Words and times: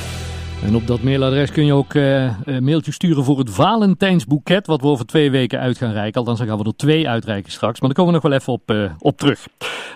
En 0.62 0.74
op 0.74 0.86
dat 0.86 1.02
mailadres 1.02 1.52
kun 1.52 1.66
je 1.66 1.72
ook 1.72 1.94
uh, 1.94 2.38
een 2.44 2.64
mailtje 2.64 2.92
sturen 2.92 3.24
voor 3.24 3.38
het 3.38 3.50
Valentijnsboeket, 3.50 4.66
wat 4.66 4.80
we 4.80 4.86
over 4.86 5.06
twee 5.06 5.30
weken 5.30 5.60
uit 5.60 5.78
gaan 5.78 5.92
reiken. 5.92 6.20
Althans, 6.20 6.38
dan 6.38 6.48
gaan 6.48 6.58
we 6.58 6.64
er 6.64 6.76
twee 6.76 7.08
uitreiken 7.08 7.52
straks, 7.52 7.80
maar 7.80 7.88
daar 7.88 8.04
komen 8.04 8.12
we 8.12 8.20
nog 8.20 8.30
wel 8.30 8.40
even 8.40 8.52
op, 8.52 8.70
uh, 8.70 8.90
op 8.98 9.16
terug. 9.16 9.46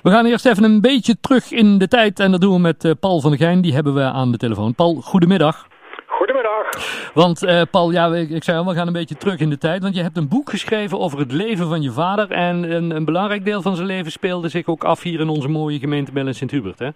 We 0.02 0.10
gaan 0.10 0.26
eerst 0.26 0.46
even 0.46 0.64
een 0.64 0.80
beetje 0.80 1.20
terug 1.20 1.52
in 1.52 1.78
de 1.78 1.88
tijd 1.88 2.20
en 2.20 2.30
dat 2.30 2.40
doen 2.40 2.52
we 2.54 2.60
met 2.60 2.84
uh, 2.84 2.92
Paul 3.00 3.20
van 3.20 3.30
der 3.30 3.38
Geijn. 3.38 3.60
Die 3.60 3.74
hebben 3.74 3.94
we 3.94 4.02
aan 4.02 4.32
de 4.32 4.38
telefoon. 4.38 4.74
Paul, 4.74 4.94
goedemiddag. 4.94 5.66
Goedemiddag. 6.06 6.66
Want 7.14 7.68
Paul, 7.70 7.90
ja, 7.90 8.14
ik, 8.14 8.30
ik 8.30 8.44
zei 8.44 8.58
al, 8.58 8.66
we 8.66 8.74
gaan 8.74 8.86
een 8.86 8.92
beetje 8.92 9.16
terug 9.16 9.38
in 9.38 9.50
de 9.50 9.58
tijd. 9.58 9.82
Want 9.82 9.94
je 9.94 10.02
hebt 10.02 10.16
een 10.16 10.28
boek 10.28 10.50
geschreven 10.50 10.98
over 10.98 11.18
het 11.18 11.32
leven 11.32 11.68
van 11.68 11.82
je 11.82 11.90
vader. 11.90 12.30
En 12.30 12.74
een, 12.74 12.90
een 12.90 13.04
belangrijk 13.04 13.44
deel 13.44 13.62
van 13.62 13.76
zijn 13.76 13.86
leven 13.86 14.12
speelde 14.12 14.48
zich 14.48 14.66
ook 14.66 14.84
af 14.84 15.02
hier 15.02 15.20
in 15.20 15.28
onze 15.28 15.48
mooie 15.48 15.78
gemeente 15.78 16.12
Bel 16.12 16.26
in 16.26 16.34
Sint-Hubert, 16.34 16.78
hè? 16.78 16.88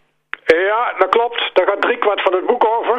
Ja, 0.88 0.98
dat 0.98 1.08
klopt. 1.08 1.50
Daar 1.52 1.66
gaat 1.66 1.80
driekwart 1.80 2.22
van 2.22 2.34
het 2.34 2.46
boek 2.46 2.64
over. 2.66 2.98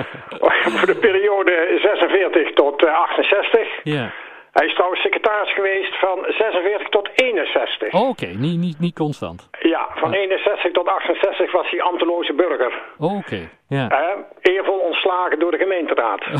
Voor 0.76 0.86
de 0.86 0.98
periode 1.00 1.78
46 1.82 2.52
tot 2.52 2.84
uh, 2.84 2.98
68. 3.00 3.68
Ja. 3.82 4.12
Hij 4.52 4.66
is 4.66 4.74
trouwens 4.74 5.00
secretaris 5.02 5.54
geweest 5.54 5.98
van 5.98 6.18
46 6.28 6.88
tot 6.88 7.08
61. 7.14 7.92
Oh, 7.92 8.00
Oké, 8.00 8.08
okay. 8.08 8.34
niet, 8.34 8.58
niet, 8.58 8.78
niet 8.78 8.94
constant. 8.94 9.48
Ja, 9.60 9.88
van 9.94 10.10
Ja. 10.10 10.16
61 10.18 10.72
tot 10.72 10.88
68 10.88 11.52
was 11.52 11.70
hij 11.70 11.82
ambteloze 11.82 12.32
burger. 12.34 12.72
Oh, 12.98 13.16
Oké, 13.16 13.48
ja. 13.68 13.88
Eh, 13.88 14.52
eervol 14.54 14.78
ontslagen 14.78 15.38
door 15.38 15.50
de 15.50 15.56
gemeenteraad. 15.58 16.20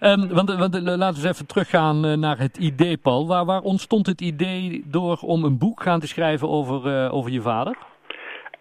Ehm, 0.00 0.28
want 0.34 0.54
want 0.54 0.74
eh, 0.74 0.82
laten 0.82 0.98
we 1.22 1.28
eens 1.28 1.34
even 1.34 1.46
teruggaan 1.46 2.04
eh, 2.04 2.12
naar 2.12 2.38
het 2.38 2.56
idee, 2.56 2.96
Paul. 2.98 3.26
Waar, 3.26 3.44
waar 3.44 3.60
ontstond 3.60 4.06
het 4.06 4.20
idee 4.20 4.82
door 4.86 5.18
om 5.20 5.44
een 5.44 5.58
boek 5.58 5.82
gaan 5.82 6.00
te 6.00 6.06
schrijven 6.08 6.48
over, 6.48 6.86
eh, 6.86 7.14
over 7.14 7.30
je 7.30 7.40
vader? 7.40 7.76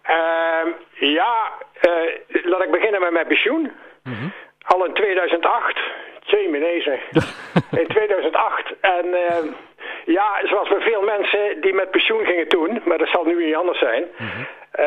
Ehm, 0.05 0.67
ja, 0.99 1.51
eh, 1.81 1.91
laat 2.43 2.63
ik 2.63 2.71
beginnen 2.71 3.01
met 3.01 3.11
mijn 3.11 3.27
pensioen. 3.27 3.71
Mhm. 4.03 4.27
Al 4.67 4.85
in 4.85 4.93
2008. 4.93 5.79
Tjee, 6.25 6.49
meneer. 6.49 6.99
In 7.81 7.87
2008. 7.87 8.73
En 8.81 9.13
ehm, 9.13 9.47
ja, 10.05 10.27
zoals 10.43 10.69
bij 10.69 10.79
veel 10.81 11.01
mensen 11.01 11.61
die 11.61 11.73
met 11.73 11.91
pensioen 11.91 12.25
gingen 12.25 12.47
toen, 12.47 12.81
maar 12.85 12.97
dat 12.97 13.07
zal 13.07 13.23
nu 13.25 13.45
niet 13.45 13.55
anders 13.55 13.79
zijn. 13.79 14.03
eh, 14.71 14.85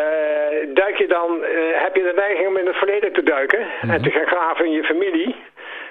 duik 0.74 0.98
je 0.98 1.06
dan, 1.06 1.44
eh, 1.44 1.83
heb 1.83 1.96
je 1.96 2.02
de 2.02 2.12
neiging 2.16 2.46
om 2.48 2.56
in 2.56 2.66
het 2.66 2.77
verleden 2.77 3.12
te 3.12 3.22
duiken 3.22 3.66
en 3.80 4.02
te 4.02 4.11
gaan 4.11 4.27
graven 4.27 4.64
in 4.64 4.72
je 4.72 4.84
familie. 4.84 5.36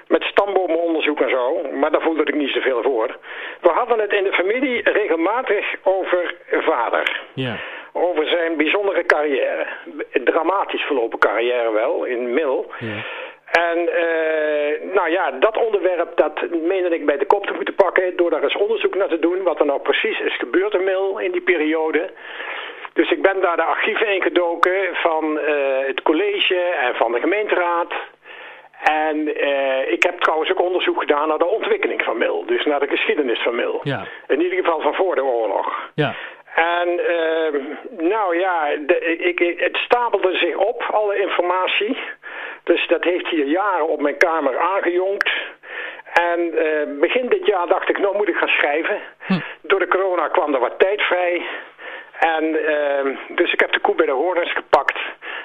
Met 0.08 0.22
stambomenonderzoek 0.22 1.20
en 1.20 1.30
zo, 1.30 1.62
maar 1.72 1.90
daar 1.90 2.00
voelde 2.02 2.22
ik 2.22 2.34
niet 2.34 2.50
zoveel 2.52 2.82
voor. 2.82 3.16
We 3.60 3.68
hadden 3.68 3.98
het 3.98 4.12
in 4.12 4.24
de 4.24 4.32
familie 4.32 4.90
regelmatig 4.90 5.74
over 5.82 6.34
vader 6.50 7.20
Ja. 7.34 7.56
over 7.92 8.26
zijn 8.28 8.56
bijzondere 8.56 8.97
carrière. 9.18 9.66
Een 10.12 10.24
Dramatisch 10.24 10.82
verlopen 10.82 11.18
carrière 11.18 11.72
wel, 11.72 12.04
in 12.04 12.34
Mil. 12.34 12.70
Ja. 12.78 13.04
En 13.50 13.78
eh, 13.78 14.92
nou 14.94 15.10
ja, 15.10 15.30
dat 15.30 15.56
onderwerp, 15.56 16.16
dat 16.16 16.50
meende 16.50 16.94
ik 16.94 17.06
bij 17.06 17.18
de 17.18 17.26
kop 17.26 17.46
te 17.46 17.52
moeten 17.52 17.74
pakken... 17.74 18.16
door 18.16 18.30
daar 18.30 18.42
eens 18.42 18.56
onderzoek 18.56 18.94
naar 18.94 19.08
te 19.08 19.18
doen 19.18 19.42
wat 19.42 19.58
er 19.60 19.66
nou 19.66 19.80
precies 19.80 20.20
is 20.20 20.36
gebeurd 20.36 20.74
in 20.74 20.84
Mil 20.84 21.18
in 21.18 21.32
die 21.32 21.40
periode. 21.40 22.10
Dus 22.92 23.10
ik 23.10 23.22
ben 23.22 23.40
daar 23.40 23.56
de 23.56 23.62
archieven 23.62 24.14
ingedoken 24.14 24.88
van 24.92 25.38
eh, 25.38 25.54
het 25.86 26.02
college 26.02 26.56
en 26.56 26.94
van 26.94 27.12
de 27.12 27.20
gemeenteraad... 27.20 27.92
En 28.82 29.34
eh, 29.34 29.92
ik 29.92 30.02
heb 30.02 30.20
trouwens 30.20 30.50
ook 30.50 30.60
onderzoek 30.60 31.00
gedaan 31.00 31.28
naar 31.28 31.38
de 31.38 31.46
ontwikkeling 31.46 32.02
van 32.02 32.18
Mil. 32.18 32.44
Dus 32.46 32.64
naar 32.64 32.80
de 32.80 32.86
geschiedenis 32.86 33.42
van 33.42 33.54
Mil. 33.54 33.80
Ja. 33.82 34.04
In 34.28 34.42
ieder 34.42 34.58
geval 34.58 34.80
van 34.80 34.94
voor 34.94 35.14
de 35.14 35.24
oorlog. 35.24 35.90
Ja. 35.94 36.14
En 36.58 36.88
ehm, 36.88 37.56
nou 38.08 38.38
ja, 38.38 38.76
de, 38.86 39.16
ik, 39.16 39.58
het 39.60 39.76
stapelde 39.76 40.36
zich 40.36 40.56
op, 40.56 40.82
alle 40.92 41.18
informatie. 41.18 41.98
Dus 42.64 42.86
dat 42.86 43.04
heeft 43.04 43.28
hier 43.28 43.46
jaren 43.46 43.88
op 43.88 44.00
mijn 44.00 44.16
kamer 44.16 44.58
aangejonkt. 44.58 45.30
En 46.12 46.40
eh, 46.58 47.00
begin 47.00 47.28
dit 47.28 47.46
jaar 47.46 47.66
dacht 47.66 47.88
ik, 47.88 47.98
nou 47.98 48.16
moet 48.16 48.28
ik 48.28 48.36
gaan 48.36 48.48
schrijven. 48.48 48.98
Door 49.62 49.78
de 49.78 49.88
corona 49.88 50.28
kwam 50.28 50.54
er 50.54 50.60
wat 50.60 50.78
tijd 50.78 51.00
vrij. 51.00 51.46
En 52.18 52.44
ehm, 52.66 53.16
dus 53.28 53.52
ik 53.52 53.60
heb 53.60 53.72
de 53.72 53.80
koe 53.80 53.94
bij 53.94 54.06
de 54.06 54.12
horens 54.12 54.52
gepakt. 54.52 54.98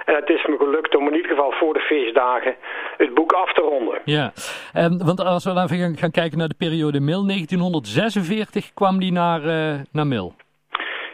En 0.06 0.16
het 0.16 0.30
is 0.30 0.46
me 0.46 0.58
gelukt 0.58 0.96
om 0.96 1.08
in 1.08 1.16
ieder 1.16 1.32
geval 1.32 1.52
voor 1.52 1.74
de 1.74 1.80
feestdagen 1.80 2.56
het 2.98 3.14
boek 3.14 3.32
af 3.32 3.54
te 3.54 3.62
ronden. 3.62 4.02
Ja, 4.06 4.32
Ehm, 4.74 4.98
want 4.98 5.20
als 5.20 5.44
we 5.44 5.54
dan 5.54 5.64
even 5.64 5.98
gaan, 5.98 6.12
kijken 6.12 6.38
naar 6.38 6.48
de 6.48 6.56
periode 6.58 7.00
Mil, 7.00 7.26
1946 7.26 8.74
kwam 8.74 9.00
die 9.00 9.12
naar, 9.12 9.42
eh, 9.46 9.80
naar 9.92 10.08
Mil. 10.08 10.34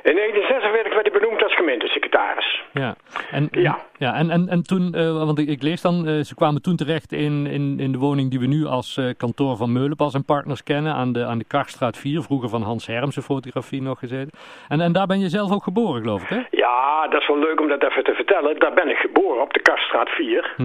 In 0.03 0.15
1946 0.15 0.93
werd 0.93 1.11
hij 1.11 1.19
benoemd 1.19 1.43
als 1.43 1.55
gemeentesecretaris. 1.55 2.63
Ja, 2.73 2.95
en, 3.31 3.47
Ja. 3.51 3.77
ja 3.97 4.13
en, 4.13 4.29
en, 4.29 4.47
en 4.49 4.63
toen, 4.63 4.93
eh, 4.93 5.25
want 5.25 5.39
ik, 5.39 5.47
ik 5.47 5.61
lees 5.61 5.81
dan, 5.81 6.07
eh, 6.07 6.19
ze 6.19 6.35
kwamen 6.35 6.61
toen 6.61 6.75
terecht 6.75 7.11
in, 7.11 7.47
in, 7.47 7.79
in 7.79 7.91
de 7.91 7.97
woning 7.97 8.29
die 8.29 8.39
we 8.39 8.47
nu 8.47 8.65
als 8.65 8.97
eh, 8.97 9.05
kantoor 9.17 9.57
van 9.57 9.73
Meulenpas 9.73 10.13
en 10.13 10.25
Partners 10.25 10.63
kennen, 10.63 10.93
aan 10.93 11.11
de, 11.13 11.25
aan 11.25 11.37
de 11.37 11.47
Karstraat 11.47 11.97
4, 11.97 12.21
vroeger 12.21 12.49
van 12.49 12.61
Hans 12.61 12.87
Hermsen 12.87 13.23
fotografie 13.23 13.81
nog 13.81 13.99
gezeten. 13.99 14.31
En, 14.67 14.81
en 14.81 14.91
daar 14.91 15.07
ben 15.07 15.19
je 15.19 15.29
zelf 15.29 15.51
ook 15.53 15.63
geboren, 15.63 16.01
geloof 16.01 16.21
ik, 16.21 16.29
hè? 16.29 16.41
Ja, 16.51 17.07
dat 17.07 17.21
is 17.21 17.27
wel 17.27 17.39
leuk 17.39 17.59
om 17.59 17.67
dat 17.67 17.83
even 17.83 18.03
te 18.03 18.13
vertellen. 18.13 18.59
Daar 18.59 18.73
ben 18.73 18.89
ik 18.89 18.97
geboren 18.97 19.41
op 19.41 19.53
de 19.53 19.61
Kaststraat 19.61 20.09
4. 20.09 20.55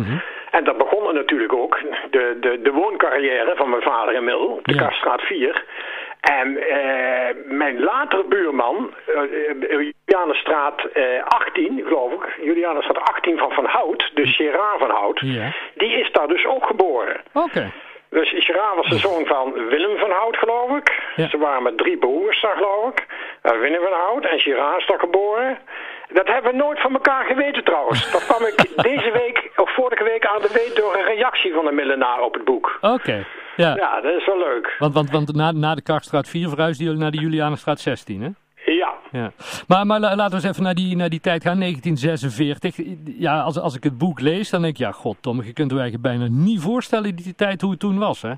En 0.51 0.65
dat 0.65 0.79
begon 0.79 1.07
er 1.09 1.15
natuurlijk 1.15 1.53
ook, 1.53 1.81
de, 2.11 2.37
de, 2.41 2.61
de 2.63 2.71
wooncarrière 2.71 3.53
van 3.57 3.71
mijn 3.71 3.83
vader 3.83 4.15
in 4.15 4.25
Mil, 4.25 4.47
op 4.47 4.65
de 4.65 4.75
Ja. 4.75 4.83
Kaststraat 4.83 5.21
4. 5.21 5.65
En 6.25 6.57
eh, 6.69 7.35
mijn 7.45 7.81
latere 7.83 8.25
buurman, 8.29 8.95
eh, 9.07 9.51
eh, 9.71 9.91
Julianenstraat 10.07 10.85
eh, 10.85 11.25
18, 11.25 11.83
geloof 11.87 12.13
ik, 12.13 12.39
Julianenstraat 12.45 12.99
18 13.09 13.39
van 13.39 13.51
Van 13.53 13.65
Hout, 13.67 14.11
dus 14.15 14.37
Gerard 14.37 14.79
van 14.79 14.91
Hout, 14.91 15.21
Ja. 15.21 15.53
die 15.75 15.93
is 16.01 16.13
daar 16.13 16.29
dus 16.29 16.47
ook 16.47 16.67
geboren. 16.67 17.21
Oké. 17.33 17.73
Dus 18.11 18.35
Gerard 18.37 18.75
was 18.77 18.89
de 18.89 18.99
zoon 18.99 19.27
van 19.27 19.53
Willem 19.53 19.99
van 19.99 20.11
Hout, 20.11 20.37
geloof 20.37 20.77
ik. 20.77 21.03
Ja. 21.17 21.29
Ze 21.29 21.39
waren 21.39 21.63
met 21.63 21.79
drie 21.79 21.97
broers 21.99 22.41
daar, 22.41 22.57
geloof 22.57 22.91
ik. 22.91 23.07
Uh, 23.43 23.59
Willem 23.61 23.83
van 23.83 23.93
Hout 23.93 24.25
en 24.25 24.41
Gerard 24.41 24.79
is 24.81 24.87
daar 24.87 24.99
geboren. 24.99 25.59
Dat 26.09 26.27
hebben 26.29 26.51
we 26.51 26.57
nooit 26.57 26.81
van 26.81 26.93
elkaar 26.93 27.25
geweten 27.25 27.65
trouwens. 27.65 28.13
Dat 28.13 28.27
kwam 28.27 28.43
ik 28.47 28.55
deze 28.93 29.11
week, 29.11 29.51
of 29.57 29.75
vorige 29.75 30.05
week 30.05 30.27
aan 30.27 30.41
de 30.43 30.51
weet 30.53 30.77
door 30.77 30.97
een 30.97 31.05
reactie 31.05 31.53
van 31.53 31.65
de 31.65 31.73
millenaar 31.73 32.21
op 32.21 32.35
het 32.35 32.45
boek. 32.45 32.79
Oké, 32.81 33.25
ja. 33.57 33.75
Ja, 33.77 34.01
dat 34.01 34.15
is 34.15 34.27
wel 34.27 34.39
leuk. 34.39 34.77
Want, 34.79 34.95
want, 34.95 35.11
want 35.11 35.35
na, 35.35 35.53
na 35.53 35.75
de 35.75 35.83
Karstraat 35.83 36.29
4 36.29 36.49
verhuisden 36.49 36.85
jullie 36.87 37.01
naar 37.01 37.11
de 37.11 37.21
Julianenstraat 37.21 37.81
16, 37.81 38.23
hè? 38.23 38.29
Ja, 38.73 38.95
Ja. 39.13 39.33
Maar, 39.69 39.87
maar 39.87 40.01
la- 40.01 40.15
laten 40.17 40.31
we 40.31 40.35
eens 40.37 40.53
even 40.53 40.63
naar 40.63 40.75
die, 40.75 40.97
naar 40.97 41.09
die 41.09 41.21
tijd 41.21 41.43
gaan, 41.43 41.59
1946. 41.61 42.77
Ja, 43.19 43.41
als, 43.41 43.59
als 43.59 43.77
ik 43.77 43.83
het 43.85 43.99
boek 43.99 44.21
lees, 44.21 44.51
dan 44.51 44.63
denk 44.63 44.73
ik, 44.75 44.81
ja, 44.81 44.93
god, 44.93 45.17
Tom, 45.21 45.43
je 45.43 45.53
kunt 45.53 45.71
je 45.71 45.79
eigenlijk 45.79 46.03
bijna 46.09 46.27
niet 46.31 46.61
voorstellen 46.61 47.17
die 47.17 47.35
tijd 47.35 47.61
hoe 47.61 47.71
het 47.71 47.81
toen 47.81 47.99
was, 47.99 48.23
hè? 48.23 48.33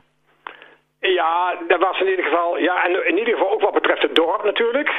ja, 1.01 1.55
dat 1.69 1.81
was 1.81 2.01
in 2.01 2.09
ieder 2.09 2.25
geval, 2.25 2.59
ja, 2.59 2.85
en 2.85 3.09
in 3.09 3.19
ieder 3.19 3.35
geval 3.35 3.51
ook 3.53 3.61
wat 3.61 3.73
betreft 3.73 4.03
het 4.03 4.15
dorp 4.15 4.45
natuurlijk. 4.45 4.91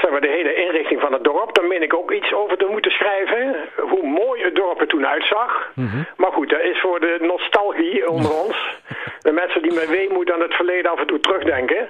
Zeg 0.00 0.10
maar, 0.10 0.20
de 0.20 0.28
hele 0.38 0.54
inrichting 0.54 1.00
van 1.00 1.12
het 1.12 1.24
dorp, 1.24 1.54
daar 1.54 1.64
meen 1.64 1.82
ik 1.82 1.94
ook 1.94 2.12
iets 2.12 2.32
over 2.32 2.56
te 2.56 2.66
moeten 2.70 2.90
schrijven. 2.90 3.56
Hoe 3.76 4.06
mooi 4.06 4.42
het 4.42 4.54
dorp 4.54 4.80
er 4.80 4.86
toen 4.86 5.06
uitzag. 5.06 5.72
Maar 6.16 6.32
goed, 6.32 6.48
dat 6.50 6.60
is 6.60 6.80
voor 6.80 7.00
de 7.00 7.16
nostalgie 7.20 8.08
onder 8.08 8.32
ons. 8.44 8.78
De 9.20 9.32
mensen 9.32 9.62
die 9.62 9.74
met 9.74 9.88
weemoed 9.88 10.32
aan 10.32 10.40
het 10.40 10.54
verleden 10.54 10.90
af 10.90 11.00
en 11.00 11.06
toe 11.06 11.20
terugdenken. 11.20 11.88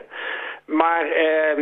Maar, 0.69 1.11
eh, 1.11 1.56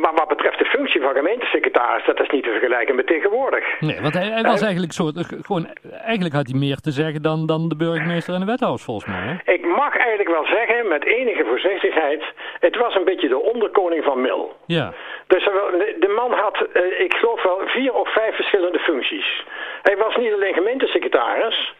maar 0.00 0.14
wat 0.14 0.28
betreft 0.28 0.58
de 0.58 0.64
functie 0.64 1.00
van 1.00 1.14
gemeentesecretaris, 1.14 2.04
dat 2.06 2.20
is 2.20 2.28
niet 2.30 2.44
te 2.44 2.50
vergelijken 2.50 2.94
met 2.94 3.06
tegenwoordig. 3.06 3.80
Nee, 3.80 4.00
want 4.00 4.14
hij, 4.14 4.26
hij 4.26 4.42
was 4.42 4.62
eigenlijk 4.62 4.92
soort, 4.92 5.16
eh, 5.16 5.24
gewoon, 5.42 5.66
eigenlijk 6.04 6.34
had 6.34 6.46
hij 6.50 6.58
meer 6.58 6.76
te 6.76 6.90
zeggen 6.90 7.22
dan, 7.22 7.46
dan 7.46 7.68
de 7.68 7.76
burgemeester 7.76 8.34
en 8.34 8.40
de 8.40 8.46
wethouders, 8.46 8.84
volgens 8.84 9.06
mij, 9.06 9.20
hè? 9.44 9.52
Ik 9.52 9.66
mag 9.66 9.96
eigenlijk 9.96 10.28
wel 10.28 10.46
zeggen, 10.46 10.88
met 10.88 11.04
enige 11.04 11.44
voorzichtigheid, 11.44 12.22
het 12.60 12.76
was 12.76 12.94
een 12.94 13.04
beetje 13.04 13.28
de 13.28 13.42
onderkoning 13.52 14.04
van 14.04 14.20
Mil. 14.20 14.56
Ja, 14.66 14.92
Dus 15.26 15.44
wel- 15.44 15.70
de 16.04 16.12
man 16.16 16.32
had, 16.32 16.66
eh, 16.72 17.00
ik 17.00 17.14
geloof 17.14 17.42
wel, 17.42 17.60
vier 17.64 17.92
of 17.94 18.12
vijf 18.12 18.34
verschillende 18.34 18.78
functies. 18.78 19.44
Hij 19.82 19.96
was 19.96 20.16
niet 20.16 20.32
alleen 20.32 20.54
gemeentesecretaris. 20.54 21.74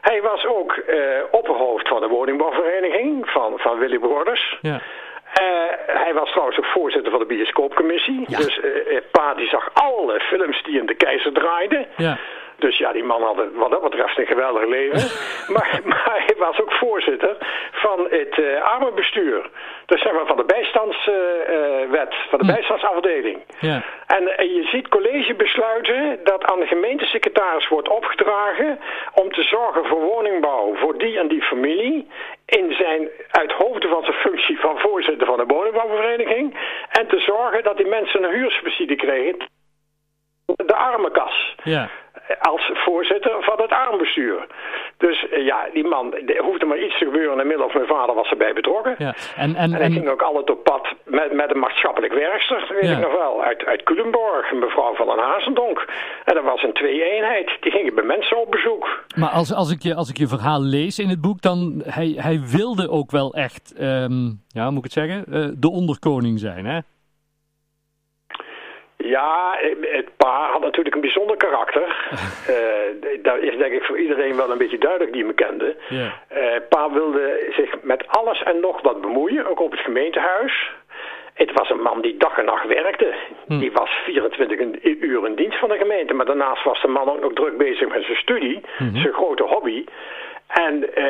Hij 0.00 0.22
was 0.22 0.46
ook 0.46 0.72
eh, 0.72 0.96
opperhoofd 1.30 1.88
van 1.88 2.00
de 2.00 2.08
woningbouwvereniging 2.08 3.28
van, 3.30 3.52
van 3.58 3.78
Willy 3.78 3.98
Broders. 3.98 4.58
ja. 4.60 4.80
Eh, 5.32 5.44
hij 5.86 6.14
was 6.14 6.30
trouwens 6.30 6.58
ook 6.58 6.66
voorzitter 6.66 7.10
van 7.10 7.20
de 7.20 7.26
bioscoopcommissie. 7.26 8.24
Dus 8.28 8.60
eh, 8.60 8.96
eh, 8.96 9.02
Pa 9.10 9.34
die 9.34 9.48
zag 9.48 9.70
alle 9.72 10.20
films 10.20 10.62
die 10.62 10.78
in 10.78 10.86
de 10.86 10.94
keizer 10.94 11.32
draaiden. 11.32 11.86
Ja. 11.96 12.18
Dus 12.62 12.78
ja, 12.78 12.92
die 12.92 13.04
man 13.04 13.22
had 13.22 13.36
wat 13.54 13.70
dat 13.70 13.82
betreft 13.82 14.18
een 14.18 14.26
geweldig 14.26 14.66
leven. 14.66 15.00
maar, 15.54 15.80
maar 15.84 16.22
hij 16.26 16.36
was 16.38 16.60
ook 16.60 16.72
voorzitter 16.72 17.36
van 17.72 18.06
het 18.10 18.38
uh, 18.38 18.62
armenbestuur. 18.62 19.50
Dus 19.86 20.02
zeg 20.02 20.12
maar 20.12 20.26
van 20.26 20.36
de 20.36 20.44
bijstandswet, 20.44 22.14
van 22.30 22.38
de 22.38 22.44
hm. 22.44 22.52
bijstandsafdeling. 22.52 23.38
Ja. 23.60 23.82
En, 24.06 24.36
en 24.38 24.54
je 24.54 24.62
ziet 24.62 24.88
college 24.88 25.34
besluiten 25.34 26.18
dat 26.24 26.44
aan 26.44 26.60
de 26.60 26.66
gemeentesecretaris 26.66 27.68
wordt 27.68 27.88
opgedragen 27.88 28.78
om 29.14 29.32
te 29.32 29.42
zorgen 29.42 29.84
voor 29.86 30.00
woningbouw 30.00 30.74
voor 30.74 30.98
die 30.98 31.18
en 31.18 31.28
die 31.28 31.42
familie 31.42 32.08
in 32.46 32.72
zijn, 32.72 33.08
uit 33.30 33.52
hoofde 33.52 33.88
van 33.88 34.04
zijn 34.04 34.16
functie 34.16 34.60
van 34.60 34.78
voorzitter 34.78 35.26
van 35.26 35.36
de 35.36 35.54
woningbouwvereniging 35.54 36.58
en 36.88 37.06
te 37.06 37.18
zorgen 37.18 37.62
dat 37.62 37.76
die 37.76 37.86
mensen 37.86 38.22
een 38.22 38.34
huursubsidie 38.34 38.96
kregen 38.96 39.36
de 40.56 40.74
armenkas. 40.74 41.54
Ja. 41.62 41.88
Als 42.40 42.70
voorzitter 42.74 43.36
van 43.40 43.60
het 43.60 43.70
armbestuur. 43.70 44.46
Dus 44.96 45.28
eh, 45.28 45.44
ja, 45.44 45.68
die 45.72 45.84
man, 45.84 46.14
er 46.14 46.42
hoefde 46.42 46.66
maar 46.66 46.78
iets 46.78 46.98
te 46.98 47.04
gebeuren. 47.04 47.40
Inmiddels 47.40 47.72
mijn 47.72 47.86
vader 47.86 48.14
was 48.14 48.30
erbij 48.30 48.52
betrokken. 48.52 48.94
Ja. 48.98 49.14
En, 49.36 49.54
en, 49.54 49.72
en 49.72 49.80
hij 49.80 49.90
ging 49.90 50.08
ook 50.08 50.22
altijd 50.22 50.50
op 50.50 50.64
pad 50.64 50.94
met, 51.04 51.32
met 51.32 51.50
een 51.50 51.58
maatschappelijk 51.58 52.12
werkster, 52.12 52.76
weet 52.80 52.90
ik 52.90 52.98
nog 52.98 53.12
wel. 53.12 53.42
Uit, 53.42 53.64
uit 53.64 53.82
Culemborg, 53.82 54.52
mevrouw 54.52 54.94
van 54.94 55.06
den 55.06 55.18
Hazendonk. 55.18 55.86
En 56.24 56.34
dat 56.34 56.44
was 56.44 56.62
een 56.62 56.72
twee-eenheid. 56.72 57.56
Die 57.60 57.72
gingen 57.72 57.94
bij 57.94 58.04
mensen 58.04 58.40
op 58.40 58.50
bezoek. 58.50 59.04
Maar 59.16 59.30
als, 59.30 59.54
als, 59.54 59.72
ik, 59.72 59.82
je, 59.82 59.94
als 59.94 60.08
ik 60.10 60.16
je 60.16 60.28
verhaal 60.28 60.60
lees 60.60 60.98
in 60.98 61.08
het 61.08 61.20
boek, 61.20 61.42
dan 61.42 61.82
hij, 61.84 62.14
hij 62.16 62.40
wilde 62.46 62.90
ook 62.90 63.10
wel 63.10 63.34
echt, 63.34 63.74
um, 63.80 64.40
ja, 64.48 64.70
moet 64.70 64.78
ik 64.78 64.84
het 64.84 64.92
zeggen, 64.92 65.24
uh, 65.28 65.48
de 65.56 65.70
onderkoning 65.70 66.38
zijn, 66.38 66.66
hè? 66.66 66.78
Ja, 69.16 69.58
het 69.80 70.16
pa 70.16 70.50
had 70.50 70.60
natuurlijk 70.60 70.94
een 70.94 71.00
bijzonder 71.00 71.36
karakter. 71.36 71.86
uh, 72.50 73.16
dat 73.22 73.38
is 73.38 73.56
denk 73.56 73.72
ik 73.72 73.84
voor 73.84 73.98
iedereen 73.98 74.36
wel 74.36 74.50
een 74.50 74.58
beetje 74.58 74.78
duidelijk 74.78 75.12
die 75.12 75.24
me 75.24 75.32
kende. 75.32 75.76
Yeah. 75.88 76.12
Uh, 76.32 76.60
pa 76.68 76.90
wilde 76.90 77.52
zich 77.56 77.82
met 77.82 78.08
alles 78.08 78.42
en 78.42 78.60
nog 78.60 78.80
wat 78.82 79.00
bemoeien, 79.00 79.46
ook 79.46 79.60
op 79.60 79.70
het 79.70 79.80
gemeentehuis. 79.80 80.70
Het 81.34 81.52
was 81.52 81.70
een 81.70 81.82
man 81.82 82.00
die 82.00 82.16
dag 82.16 82.38
en 82.38 82.44
nacht 82.44 82.66
werkte. 82.66 83.14
Hm. 83.46 83.58
Die 83.58 83.72
was 83.72 83.90
24 84.04 84.58
uur 84.82 85.26
in 85.26 85.34
dienst 85.34 85.58
van 85.58 85.68
de 85.68 85.76
gemeente. 85.76 86.14
Maar 86.14 86.26
daarnaast 86.26 86.64
was 86.64 86.82
de 86.82 86.88
man 86.88 87.08
ook 87.08 87.20
nog 87.20 87.32
druk 87.32 87.56
bezig 87.56 87.88
met 87.88 88.04
zijn 88.04 88.16
studie. 88.16 88.60
Mhm. 88.78 88.96
Zijn 88.96 89.12
grote 89.12 89.42
hobby. 89.42 89.84
En 90.46 90.74
uh, 90.98 91.06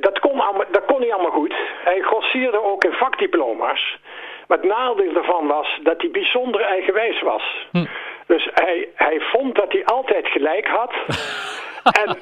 dat, 0.00 0.18
kon 0.18 0.40
allemaal, 0.40 0.64
dat 0.70 0.84
kon 0.84 1.00
niet 1.00 1.12
allemaal 1.12 1.40
goed. 1.40 1.54
Hij 1.84 2.00
grossierde 2.00 2.62
ook 2.62 2.84
in 2.84 2.92
vakdiploma's. 2.92 3.98
Maar 4.46 4.58
het 4.58 4.66
nadeel 4.66 5.12
daarvan 5.12 5.46
was 5.46 5.78
dat 5.82 6.00
hij 6.00 6.10
bijzonder 6.10 6.60
eigenwijs 6.60 7.20
was. 7.22 7.66
Hm. 7.72 7.84
Dus 8.26 8.48
hij, 8.54 8.88
hij 8.94 9.20
vond 9.20 9.54
dat 9.54 9.72
hij 9.72 9.84
altijd 9.84 10.26
gelijk 10.26 10.66
had. 10.66 10.92
en 12.02 12.16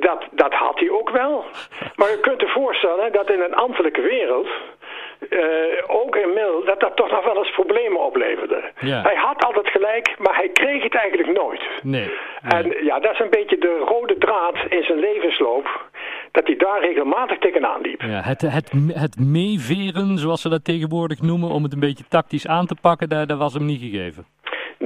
dat, 0.00 0.24
dat 0.30 0.54
had 0.54 0.78
hij 0.78 0.90
ook 0.90 1.10
wel. 1.10 1.44
Maar 1.96 2.10
je 2.10 2.20
kunt 2.20 2.40
je 2.40 2.48
voorstellen 2.48 3.12
dat 3.12 3.30
in 3.30 3.40
een 3.40 3.54
ambtelijke 3.54 4.00
wereld... 4.00 4.48
Uh, 5.30 5.40
ook 5.86 6.16
in 6.16 6.32
Mil, 6.32 6.64
dat 6.64 6.80
dat 6.80 6.96
toch 6.96 7.10
nog 7.10 7.24
wel 7.24 7.36
eens 7.36 7.50
problemen 7.50 8.00
opleverde. 8.00 8.62
Hij 8.74 9.16
had 9.16 9.44
altijd 9.44 9.68
gelijk, 9.68 10.14
maar 10.18 10.36
hij 10.36 10.48
kreeg 10.48 10.82
het 10.82 10.94
eigenlijk 10.94 11.38
nooit. 11.38 11.62
Nee, 11.82 12.10
En 12.42 12.84
ja, 12.84 12.98
dat 12.98 13.12
is 13.12 13.18
een 13.18 13.30
beetje 13.30 13.58
de 13.58 13.78
rode 13.78 14.18
draad 14.18 14.56
in 14.68 14.82
zijn 14.82 14.98
levensloop 14.98 15.87
dat 16.38 16.46
hij 16.46 16.56
daar 16.56 16.80
regelmatig 16.80 17.38
tegenaan 17.38 17.80
liep. 17.80 18.02
Ja, 18.02 18.20
het, 18.22 18.40
het, 18.40 18.72
het 18.92 19.20
meeveren, 19.20 20.18
zoals 20.18 20.40
ze 20.40 20.48
dat 20.48 20.64
tegenwoordig 20.64 21.20
noemen, 21.20 21.50
om 21.50 21.62
het 21.62 21.72
een 21.72 21.80
beetje 21.80 22.04
tactisch 22.08 22.46
aan 22.46 22.66
te 22.66 22.76
pakken, 22.80 23.08
dat, 23.08 23.28
dat 23.28 23.38
was 23.38 23.54
hem 23.54 23.64
niet 23.64 23.80
gegeven. 23.80 24.24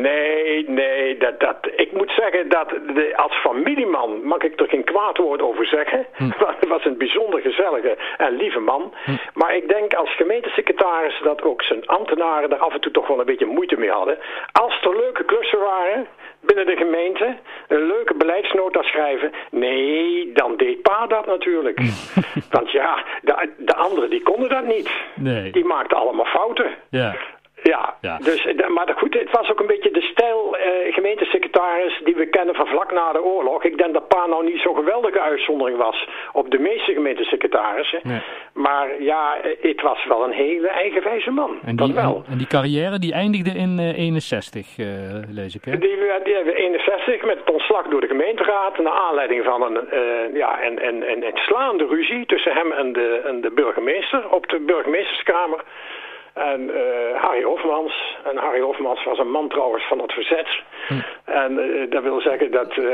Nee, 0.02 0.68
nee, 0.68 1.16
dat, 1.16 1.40
dat, 1.40 1.56
ik 1.76 1.92
moet 1.92 2.10
zeggen 2.10 2.48
dat 2.48 2.68
de, 2.68 3.12
als 3.16 3.32
familieman 3.32 4.22
mag 4.24 4.38
ik 4.38 4.60
er 4.60 4.68
geen 4.68 4.84
kwaad 4.84 5.16
woord 5.16 5.42
over 5.42 5.66
zeggen. 5.66 6.06
Hm. 6.12 6.24
Het 6.60 6.68
was 6.68 6.84
een 6.84 6.98
bijzonder 6.98 7.40
gezellige 7.40 7.96
en 8.16 8.36
lieve 8.36 8.58
man. 8.58 8.94
Hm. 9.04 9.10
Maar 9.34 9.56
ik 9.56 9.68
denk 9.68 9.94
als 9.94 10.16
gemeentesecretaris 10.16 11.20
dat 11.22 11.42
ook 11.42 11.62
zijn 11.62 11.86
ambtenaren 11.86 12.50
daar 12.50 12.58
af 12.58 12.72
en 12.72 12.80
toe 12.80 12.92
toch 12.92 13.06
wel 13.06 13.20
een 13.20 13.26
beetje 13.26 13.46
moeite 13.46 13.78
mee 13.78 13.90
hadden. 13.90 14.18
Als 14.52 14.82
er 14.82 14.96
leuke 14.96 15.24
klussen 15.24 15.60
waren, 15.60 16.06
binnen 16.40 16.66
de 16.66 16.76
gemeente 16.76 17.36
een 17.68 17.86
leuke 17.86 18.14
beleidsnota 18.14 18.82
schrijven. 18.82 19.32
Nee, 19.50 20.32
dan 20.32 20.56
deed 20.56 20.82
pa 20.82 21.06
dat 21.06 21.26
natuurlijk. 21.26 21.80
Want 22.54 22.70
ja, 22.70 23.04
de, 23.22 23.50
de 23.56 23.74
anderen 23.74 24.10
die 24.10 24.22
konden 24.22 24.48
dat 24.48 24.66
niet. 24.66 24.90
Nee. 25.14 25.52
Die 25.52 25.64
maakten 25.64 25.96
allemaal 25.96 26.24
fouten. 26.24 26.74
Ja. 26.90 27.16
Ja, 27.62 27.94
ja. 28.00 28.18
Dus, 28.18 28.46
eh, 28.46 28.68
maar 28.68 28.92
goed, 28.96 29.14
het 29.14 29.30
was 29.30 29.50
ook 29.50 29.60
een 29.60 29.66
beetje 29.66 29.90
de 29.90 30.00
stijl 30.00 30.56
uh, 30.56 30.94
gemeentesecretaris 30.94 32.00
die 32.04 32.14
we 32.14 32.26
kennen 32.26 32.54
van 32.54 32.66
vlak 32.66 32.92
na 32.92 33.12
de 33.12 33.22
oorlog. 33.22 33.64
Ik 33.64 33.78
denk 33.78 33.92
dat 33.92 34.08
Pa 34.08 34.26
nou 34.26 34.44
niet 34.44 34.60
zo'n 34.60 34.74
geweldige 34.74 35.20
uitzondering 35.20 35.78
was 35.78 36.08
op 36.32 36.50
de 36.50 36.58
meeste 36.58 36.92
gemeentesecretarissen. 36.92 38.00
Nee. 38.02 38.20
Maar 38.52 39.02
ja, 39.02 39.36
eh, 39.42 39.70
het 39.70 39.82
was 39.82 40.06
wel 40.06 40.24
een 40.24 40.32
hele 40.32 40.68
eigenwijze 40.68 41.30
man. 41.30 41.58
En 41.64 41.76
die, 41.76 41.94
wel. 41.94 42.24
En, 42.30 42.38
die 42.38 42.46
carrière 42.46 42.98
die 42.98 43.12
eindigde 43.12 43.50
in 43.50 43.78
uh, 43.78 43.98
61, 43.98 44.78
uh, 44.78 44.86
lees 45.28 45.54
ik 45.54 45.64
hè? 45.64 45.78
Die, 45.78 45.96
die 46.24 46.34
hebben 46.34 46.54
61 46.54 47.24
met 47.24 47.38
het 47.38 47.50
ontslag 47.50 47.86
door 47.86 48.00
de 48.00 48.06
gemeenteraad 48.06 48.78
naar 48.78 48.92
aanleiding 48.92 49.44
van 49.44 49.62
een, 49.62 49.78
uh, 49.92 50.36
ja, 50.36 50.64
een, 50.64 50.86
een, 50.86 51.10
een, 51.10 51.26
een 51.26 51.36
slaande 51.36 51.86
ruzie 51.86 52.26
tussen 52.26 52.52
hem 52.52 52.72
en 52.72 52.92
de, 52.92 53.22
en 53.24 53.40
de 53.40 53.50
burgemeester 53.50 54.30
op 54.30 54.48
de 54.48 54.60
burgemeesterskamer. 54.60 55.64
En 56.34 56.60
uh, 56.60 57.22
Harry 57.22 57.42
Hofmans. 57.42 58.16
En 58.24 58.36
Harry 58.36 58.60
Hofmans 58.60 59.04
was 59.04 59.18
een 59.18 59.30
man 59.30 59.48
trouwens 59.48 59.84
van 59.88 59.98
het 59.98 60.12
verzet. 60.12 60.48
Hm. 60.86 60.94
En 61.24 61.52
uh, 61.58 61.90
dat 61.90 62.02
wil 62.02 62.20
zeggen 62.20 62.50
dat 62.50 62.76
uh, 62.76 62.86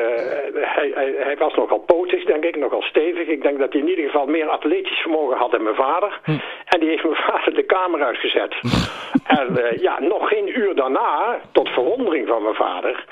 hij, 0.55 0.91
hij, 0.95 1.15
hij, 1.19 1.37
was 1.37 1.55
nogal 1.55 1.79
potig, 1.79 2.25
denk 2.25 2.45
ik, 2.45 2.57
nogal 2.57 2.83
stevig. 2.83 3.27
Ik 3.27 3.43
denk 3.43 3.59
dat 3.59 3.73
hij 3.73 3.81
in 3.83 3.89
ieder 3.89 4.05
geval 4.05 4.27
meer 4.27 4.49
atletisch 4.49 4.99
vermogen 4.99 5.37
had 5.37 5.51
dan 5.51 5.63
mijn 5.63 5.75
vader. 5.75 6.21
Hm. 6.25 6.31
En 6.65 6.81
die 6.81 6.89
heeft 6.89 7.05
mijn 7.05 7.17
vader 7.17 7.55
de 7.55 7.63
kamer 7.63 8.03
uitgezet. 8.03 8.55
en 9.39 9.77
ja, 9.81 10.01
nog 10.01 10.29
geen 10.29 10.59
uur 10.59 10.75
daarna, 10.75 11.41
tot 11.53 11.69
verwondering 11.69 12.29
van 12.29 12.43
mijn 12.43 12.55
vader... 12.55 13.05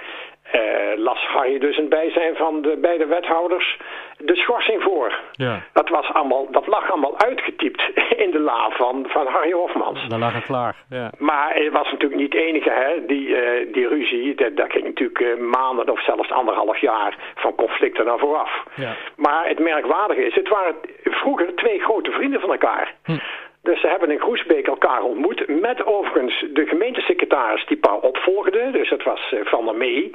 Uh, 0.57 1.05
las 1.05 1.27
Harry 1.27 1.59
dus 1.59 1.79
in 1.79 1.89
bijzijn 1.89 2.37
van 2.37 2.63
de 2.63 2.77
beide 2.81 3.07
wethouders 3.07 3.79
de 4.19 4.37
schorsing 4.37 4.83
voor. 4.83 5.21
Ja. 5.33 5.63
Dat, 5.73 5.89
was 5.89 6.13
allemaal, 6.13 6.51
dat 6.51 6.67
lag 6.67 6.91
allemaal 6.91 7.19
uitgetypt 7.19 7.83
in 8.25 8.31
de 8.31 8.41
la 8.41 8.71
van, 8.71 9.05
van 9.09 9.27
Harry 9.27 9.53
Hofmans. 9.53 10.09
Dat 10.09 10.19
lag 10.19 10.35
het 10.35 10.45
klaar, 10.45 10.75
ja. 10.89 11.11
Maar 11.19 11.55
het 11.55 11.73
was 11.73 11.91
natuurlijk 11.91 12.21
niet 12.21 12.33
het 12.33 12.43
enige, 12.43 12.71
hè, 12.71 13.07
die, 13.07 13.29
uh, 13.29 13.73
die 13.73 13.89
ruzie. 13.89 14.35
Dat, 14.35 14.57
dat 14.57 14.71
ging 14.73 14.85
natuurlijk 14.85 15.21
uh, 15.21 15.37
maanden 15.37 15.91
of 15.91 16.05
zelfs 16.05 16.31
anderhalf 16.31 16.79
jaar 16.79 17.17
van 17.35 17.55
conflicten 17.55 18.05
naar 18.05 18.19
vooraf. 18.19 18.65
Ja. 18.75 18.95
Maar 19.17 19.49
het 19.49 19.59
merkwaardige 19.59 20.27
is, 20.27 20.35
het 20.35 20.49
waren 20.49 20.75
vroeger 21.03 21.55
twee 21.55 21.81
grote 21.81 22.11
vrienden 22.11 22.41
van 22.41 22.51
elkaar. 22.51 22.95
Hm. 23.05 23.19
Dus 23.67 23.81
ze 23.81 23.89
hebben 23.89 24.11
in 24.11 24.21
Groesbeek 24.21 24.67
elkaar 24.67 25.03
ontmoet. 25.03 25.49
Met 25.49 25.87
overigens 25.87 26.45
de 26.53 26.67
gemeentesecretaris 26.67 27.67
die 27.67 27.77
paar 27.77 27.99
opvolgde. 27.99 28.71
Dus 28.71 28.89
dat 28.89 29.03
was 29.03 29.33
uh, 29.33 29.41
Van 29.45 29.65
der 29.65 29.75
Mee. 29.75 30.11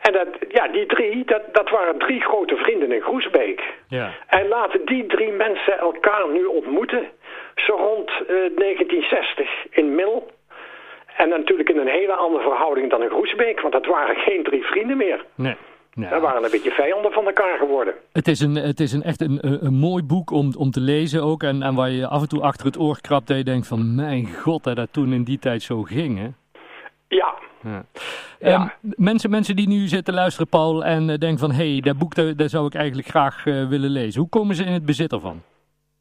En 0.00 0.12
dat, 0.12 0.28
ja, 0.48 0.68
die 0.68 0.86
drie, 0.86 1.24
dat, 1.24 1.42
dat 1.52 1.70
waren 1.70 1.98
drie 1.98 2.20
grote 2.20 2.56
vrienden 2.56 2.92
in 2.92 3.00
Groesbeek. 3.00 3.62
Ja. 3.88 4.12
En 4.26 4.48
laten 4.48 4.86
die 4.86 5.06
drie 5.06 5.32
mensen 5.32 5.78
elkaar 5.78 6.28
nu 6.28 6.44
ontmoeten. 6.44 7.08
Zo 7.54 7.74
rond 7.74 8.10
uh, 8.10 8.44
eh, 8.44 8.56
1960 8.56 9.50
in 9.70 9.94
Mil. 9.94 10.30
En 11.16 11.28
natuurlijk 11.28 11.68
in 11.68 11.78
een 11.78 11.94
hele 12.00 12.14
andere 12.14 12.42
verhouding 12.42 12.90
dan 12.90 13.02
in 13.02 13.10
Groesbeek. 13.10 13.60
Want 13.60 13.72
dat 13.72 13.86
waren 13.86 14.16
geen 14.16 14.42
drie 14.42 14.64
vrienden 14.64 14.96
meer. 14.96 15.24
Nee. 15.34 15.56
Ja. 16.00 16.08
We 16.10 16.20
waren 16.20 16.44
een 16.44 16.50
beetje 16.50 16.70
vijanden 16.70 17.12
van 17.12 17.26
elkaar 17.26 17.58
geworden. 17.58 17.94
Het 18.12 18.28
is, 18.28 18.40
een, 18.40 18.54
het 18.54 18.80
is 18.80 18.92
een, 18.92 19.02
echt 19.02 19.20
een, 19.20 19.38
een, 19.64 19.74
mooi 19.74 20.02
boek 20.02 20.30
om, 20.30 20.52
om 20.58 20.70
te 20.70 20.80
lezen 20.80 21.22
ook. 21.22 21.42
En, 21.42 21.62
en 21.62 21.74
waar 21.74 21.90
je 21.90 22.06
af 22.06 22.22
en 22.22 22.28
toe 22.28 22.42
achter 22.42 22.66
het 22.66 22.78
oor 22.78 23.00
krabt 23.00 23.30
en 23.30 23.36
je 23.36 23.44
denkt 23.44 23.66
van... 23.66 23.94
Mijn 23.94 24.34
god, 24.34 24.64
dat 24.64 24.76
dat 24.76 24.92
toen 24.92 25.12
in 25.12 25.24
die 25.24 25.38
tijd 25.38 25.62
zo 25.62 25.82
ging, 25.82 26.18
hè? 26.18 26.28
Ja. 27.08 27.34
ja. 27.62 27.84
Ehm, 28.40 28.66
mensen, 28.80 29.30
mensen 29.30 29.56
die 29.56 29.68
nu 29.68 29.86
zitten 29.86 30.14
luisteren, 30.14 30.48
Paul, 30.48 30.84
en 30.84 31.08
uh, 31.08 31.16
denken 31.16 31.38
van... 31.38 31.50
Hé, 31.52 31.72
hey, 31.72 31.80
dat 31.80 31.98
boek 31.98 32.14
dat, 32.14 32.50
zou 32.50 32.66
ik 32.66 32.74
eigenlijk 32.74 33.08
graag 33.08 33.44
uh, 33.44 33.68
willen 33.68 33.90
lezen. 33.90 34.20
Hoe 34.20 34.30
komen 34.30 34.54
ze 34.54 34.64
in 34.64 34.72
het 34.72 34.86
bezit 34.86 35.12
ervan? 35.12 35.42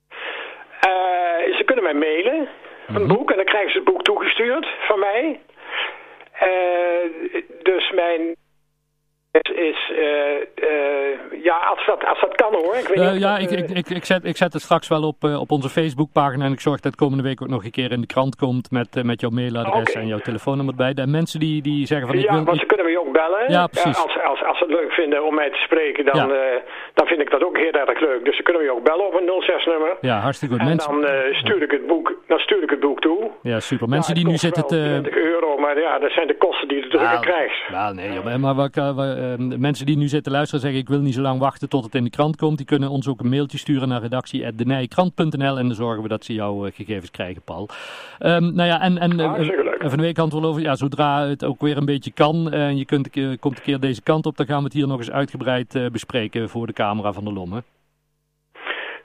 Uh, 0.10 1.56
ze 1.58 1.63
kunnen 1.66 1.84
mij 1.84 1.94
mailen, 1.94 2.48
een 2.88 3.01
mm 3.01 3.08
boek. 3.08 3.30
En 3.30 3.36
dan 3.36 3.46
krijgen 3.46 3.72
ze 3.72 3.77
het 3.77 3.88
boek 3.88 4.04
toegestuurd 4.04 4.68
van 4.88 5.00
mij. 5.00 5.39
dus 7.63 7.92
mijn 7.92 8.36
is, 9.31 9.91
uh, 9.91 10.00
uh, 10.69 11.43
ja, 11.43 11.57
als 11.57 11.86
dat, 11.86 12.05
als 12.05 12.22
dat 12.22 12.36
kan 12.36 12.53
hoor. 12.53 12.75
Ik 12.75 12.88
weet 12.88 12.98
uh, 12.98 13.19
ja, 13.19 13.38
ik, 13.38 13.51
ik, 13.51 13.69
ik, 13.69 13.89
ik, 13.89 14.05
zet, 14.05 14.25
ik 14.25 14.38
zet 14.38 14.53
het 14.53 14.62
straks 14.62 14.88
wel 14.88 15.03
op, 15.03 15.24
op 15.24 15.51
onze 15.51 15.69
Facebookpagina 15.69 16.46
en 16.46 16.51
ik 16.51 16.60
zorg 16.60 16.79
dat 16.79 16.96
komende 16.96 17.24
week 17.24 17.41
ook 17.41 17.48
nog 17.48 17.63
een 17.63 17.72
keer 17.72 17.91
in 17.91 18.01
de 18.01 18.07
krant 18.07 18.36
komt 18.36 18.72
met, 18.72 19.03
met 19.03 19.22
jouw 19.22 19.29
mailadres 19.29 19.93
en 19.93 20.07
jouw 20.07 20.19
telefoonnummer 20.19 20.75
bij. 20.75 20.93
De 20.93 21.07
mensen 21.07 21.39
die, 21.39 21.62
die 21.62 21.86
zeggen 21.86 22.07
van... 22.07 22.15
Ik 22.17 22.24
ja, 22.24 22.34
wil, 22.34 22.43
want 22.43 22.60
ze 22.60 22.65
kunnen 22.65 22.86
me 22.86 23.00
ook 23.00 23.12
bellen. 23.12 23.51
Ja, 23.51 23.67
precies. 23.67 24.03
als, 24.03 24.17
als, 24.24 24.43
als 24.43 24.57
ze 24.57 24.63
het 24.63 24.74
leuk 24.74 24.91
vinden 24.91 25.25
om 25.25 25.36
mij 25.36 25.50
te 25.50 25.57
spreken, 25.57 26.05
dan, 26.05 26.34
dan 26.93 27.07
vind 27.07 27.22
ik 27.22 27.29
dat 27.31 27.43
ook 27.43 27.57
heel 27.57 27.72
erg 27.72 28.00
leuk. 28.00 28.25
Dus 28.25 28.36
ze 28.36 28.43
kunnen 28.43 28.63
me 28.63 28.72
ook 28.72 28.84
bellen 28.84 29.07
op 29.07 29.13
een 29.13 29.43
06-nummer. 29.43 29.98
Ja, 30.01 30.19
hartstikke 30.19 30.53
goed. 30.53 30.63
En 30.63 30.69
mensen... 30.69 31.01
dan, 31.01 31.34
stuur 31.34 31.62
ik 31.62 31.72
het 31.72 31.88
boek, 31.88 32.15
dan 32.27 32.39
stuur 32.39 32.63
ik 32.63 32.69
het 32.69 32.79
boek 32.79 33.00
toe. 33.00 33.31
Ja, 33.41 33.60
super. 33.60 33.89
Mensen 33.89 34.15
die 34.15 34.27
nu 34.27 34.38
zitten... 34.38 34.67
te... 34.67 35.00
20 35.01 35.15
euro, 35.15 35.57
maar 35.57 35.79
ja, 35.79 36.00
dat 36.00 36.12
zijn 36.12 36.27
de 36.27 36.38
kosten 36.38 36.67
die 36.67 36.77
je 36.77 36.88
drukker 36.88 37.19
krijgt. 37.19 37.69
Nou, 37.69 37.96
nee, 37.96 38.22
maar, 38.24 38.39
maar 38.39 38.55
wat, 38.55 38.75
ehm, 39.17 39.59
mensen 39.59 39.86
die 39.86 39.97
nu 39.97 40.07
zitten 40.07 40.31
luisteren 40.31 40.62
zeggen 40.62 40.79
ik 40.79 40.88
wil 40.88 41.00
niet 41.00 41.13
zo 41.13 41.21
lang 41.21 41.39
wachten 41.39 41.69
tot 41.69 41.83
het 41.83 41.95
in 41.95 42.03
de 42.03 42.09
krant 42.09 42.36
komt. 42.36 42.57
Die 42.57 42.65
kunnen 42.65 42.89
ons 42.89 43.07
ook 43.07 43.19
een 43.19 43.29
mailtje 43.29 43.57
sturen 43.57 43.88
naar 43.88 44.01
redactie.denijkrant.nl 44.01 45.57
en 45.57 45.67
dan 45.67 45.75
zorgen 45.75 46.03
we 46.03 46.09
dat 46.09 46.25
ze 46.25 46.33
jouw 46.33 46.69
gegevens 46.74 47.12
krijgen, 47.12 47.41
Paul. 47.41 47.69
Um, 48.19 48.55
nou 48.55 48.69
ja, 48.69 48.81
en, 48.81 48.97
en, 48.97 49.19
en 49.19 49.89
van 49.89 49.97
de 49.97 50.03
week 50.03 50.17
wel 50.17 50.43
over, 50.43 50.62
ja, 50.62 50.75
zodra 50.75 51.27
het 51.27 51.45
ook 51.45 51.62
weer 51.62 51.77
een 51.77 51.86
beetje 51.86 52.12
kan 52.12 52.51
en 52.51 52.77
je 52.77 52.86
kunt, 52.86 53.09
komt 53.39 53.57
een 53.57 53.63
keer 53.63 53.79
deze 53.79 54.01
kant 54.01 54.25
op, 54.25 54.38
dan 54.38 54.45
gaan 54.45 54.57
we 54.57 54.63
het 54.63 54.74
hier 54.74 54.88
nog 54.88 54.97
eens 54.97 55.12
uitgebreid 55.12 55.91
bespreken 55.91 56.50
voor 56.50 56.67
de 56.67 56.74
camera 56.74 57.13
van 57.13 57.24
de 57.24 57.33
Lomme. 57.33 57.63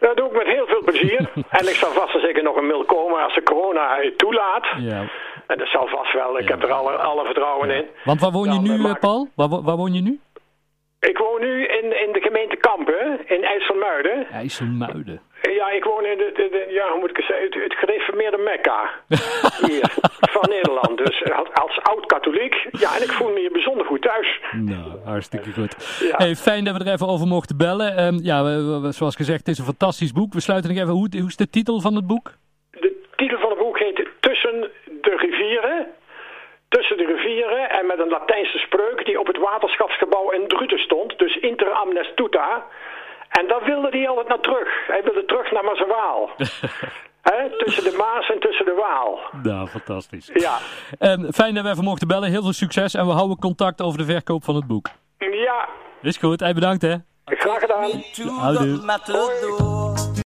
Dat 0.02 0.16
doe 0.16 0.26
ik 0.26 0.32
met 0.32 0.46
heel 0.46 0.66
veel 0.66 0.82
plezier. 0.84 1.30
en 1.58 1.68
ik 1.68 1.74
zal 1.82 1.90
vast 1.90 2.14
en 2.14 2.20
zeker 2.20 2.42
nog 2.42 2.56
een 2.56 2.66
mail 2.66 2.84
komen 2.84 3.22
als 3.22 3.34
de 3.34 3.42
corona 3.42 3.96
het 4.00 4.18
toelaat. 4.18 4.66
Ja. 4.78 5.04
En 5.46 5.58
dat 5.58 5.68
zal 5.68 5.86
vast 5.86 6.12
wel. 6.12 6.38
Ik 6.38 6.48
heb 6.48 6.62
er 6.62 6.72
alle, 6.72 6.92
alle 6.92 7.24
vertrouwen 7.24 7.70
in. 7.70 7.86
Want 8.04 8.20
waar 8.20 8.30
woon 8.30 8.52
je 8.52 8.60
nu, 8.60 8.84
eh, 8.84 8.94
Paul? 9.00 9.28
Waar, 9.34 9.48
waar 9.48 9.76
woon 9.76 9.94
je 9.94 10.00
nu? 10.00 10.20
Ik 11.00 11.18
woon 11.18 11.40
nu 11.40 11.66
in, 11.66 12.06
in 12.06 12.12
de 12.12 12.20
gemeente 12.20 12.56
Kampen, 12.56 13.20
in 13.26 13.42
IJsselmuiden. 13.44 14.26
IJsselmuiden. 14.30 15.20
Ja, 15.42 15.70
ik 15.70 15.84
woon 15.84 16.04
in 16.04 16.18
de, 16.18 16.32
de, 16.34 16.66
ja, 16.70 16.90
hoe 16.90 17.00
moet 17.00 17.10
ik 17.10 17.16
het 17.16 17.26
zeggen, 17.26 17.44
het, 17.44 17.54
het 17.62 17.74
gereformeerde 17.74 18.36
Mekka. 18.36 18.90
hier, 19.68 19.90
van 20.20 20.48
Nederland. 20.48 20.98
Dus 20.98 21.22
eh, 21.22 21.38
als 21.52 21.80
oud-katholiek, 21.82 22.68
ja, 22.70 22.96
en 22.96 23.02
ik 23.02 23.12
voel 23.12 23.32
me 23.32 23.38
hier 23.38 23.52
bijzonder 23.52 23.86
goed 23.86 24.02
thuis. 24.02 24.40
Nou, 24.52 24.98
hartstikke 25.04 25.52
goed. 25.52 26.00
Ja. 26.00 26.16
Hey, 26.16 26.34
fijn 26.34 26.64
dat 26.64 26.76
we 26.76 26.84
er 26.84 26.92
even 26.92 27.08
over 27.08 27.26
mochten 27.26 27.56
bellen. 27.56 28.04
Um, 28.04 28.18
ja, 28.22 28.60
zoals 28.90 29.16
gezegd, 29.16 29.38
het 29.38 29.48
is 29.48 29.58
een 29.58 29.64
fantastisch 29.64 30.12
boek. 30.12 30.32
We 30.32 30.40
sluiten 30.40 30.70
nog 30.70 30.82
even, 30.82 30.94
hoe, 30.94 31.08
hoe 31.18 31.28
is 31.28 31.36
de 31.36 31.50
titel 31.50 31.80
van 31.80 31.94
het 31.94 32.06
boek? 32.06 32.32
De 32.70 33.06
titel 33.16 33.38
van 33.38 33.50
het 33.50 33.58
boek 33.58 33.78
heet 33.78 34.08
Tussen 34.20 34.70
de 34.84 35.16
rivieren 35.16 35.86
tussen 36.82 37.06
de 37.06 37.14
rivieren 37.14 37.70
en 37.70 37.86
met 37.86 37.98
een 37.98 38.08
Latijnse 38.08 38.58
spreuk 38.58 39.04
die 39.04 39.20
op 39.20 39.26
het 39.26 39.38
waterschapsgebouw 39.38 40.30
in 40.30 40.48
Druten 40.48 40.78
stond. 40.78 41.18
Dus 41.18 41.36
inter 41.36 41.70
amnes 41.70 42.12
tuta. 42.14 42.64
En 43.28 43.48
daar 43.48 43.64
wilde 43.64 43.88
hij 43.90 44.08
altijd 44.08 44.28
naar 44.28 44.40
terug. 44.40 44.86
Hij 44.86 45.02
wilde 45.04 45.24
terug 45.24 45.52
naar 45.52 45.64
Mazewaal. 45.64 46.30
He, 47.22 47.50
tussen 47.64 47.84
de 47.84 47.94
Maas 47.96 48.30
en 48.30 48.40
tussen 48.40 48.64
de 48.64 48.74
Waal. 48.74 49.20
Nou, 49.42 49.68
fantastisch. 49.68 50.30
Ja. 50.34 50.58
Um, 50.98 51.32
fijn 51.32 51.54
dat 51.54 51.64
we 51.64 51.70
even 51.70 51.84
mochten 51.84 52.08
bellen. 52.08 52.30
Heel 52.30 52.42
veel 52.42 52.52
succes 52.52 52.94
en 52.94 53.06
we 53.06 53.12
houden 53.12 53.38
contact 53.38 53.82
over 53.82 53.98
de 53.98 54.04
verkoop 54.04 54.44
van 54.44 54.54
het 54.54 54.66
boek. 54.66 54.88
Ja. 55.18 55.68
Is 56.02 56.16
goed. 56.16 56.40
Hij 56.40 56.54
bedankt 56.54 56.82
hè. 56.82 56.94
Graag 57.24 57.60
gedaan. 57.60 57.90
Houdoe. 58.40 60.11